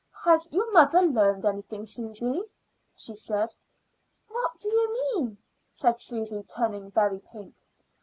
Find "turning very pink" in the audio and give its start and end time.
6.41-7.53